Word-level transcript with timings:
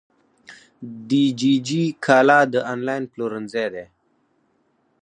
دیجیجی 1.07 1.83
کالا 2.05 2.39
د 2.53 2.55
انلاین 2.73 3.03
پلورنځی 3.13 3.65
دی. 3.73 3.85